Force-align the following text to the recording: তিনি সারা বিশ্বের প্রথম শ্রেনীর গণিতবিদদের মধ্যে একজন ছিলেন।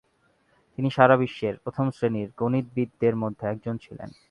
তিনি 0.73 0.89
সারা 0.91 1.15
বিশ্বের 1.17 1.53
প্রথম 1.57 1.85
শ্রেনীর 1.91 2.29
গণিতবিদদের 2.37 3.13
মধ্যে 3.15 3.43
একজন 3.47 3.75
ছিলেন। 3.77 4.09